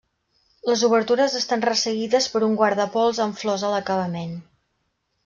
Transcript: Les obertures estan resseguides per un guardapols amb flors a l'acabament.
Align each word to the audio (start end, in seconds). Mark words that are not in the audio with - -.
Les 0.69 0.83
obertures 0.85 1.35
estan 1.39 1.61
resseguides 1.69 2.29
per 2.37 2.41
un 2.47 2.55
guardapols 2.61 3.21
amb 3.27 3.39
flors 3.43 3.67
a 3.69 3.71
l'acabament. 3.75 4.33